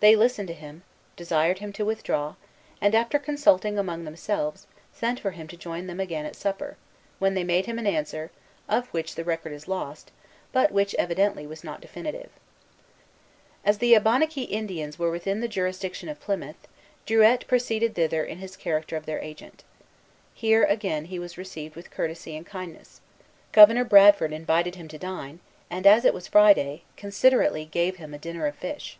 [0.00, 0.82] They listened to him,
[1.14, 2.34] desired him to withdraw,
[2.80, 6.76] and, after consulting among themselves, sent for him to join them again at supper,
[7.20, 8.32] when they made him an answer,
[8.68, 10.10] of which the record is lost,
[10.50, 12.30] but which evidently was not definitive.
[13.64, 16.66] As the Abenaqui Indians were within the jurisdiction of Plymouth,
[17.06, 19.62] Druilletes proceeded thither in his character of their agent.
[20.34, 23.02] Here, again, he was received with courtesy and kindness.
[23.52, 25.38] Governor Bradford invited him to dine,
[25.70, 28.98] and, as it was Friday, considerately gave him a dinner of fish.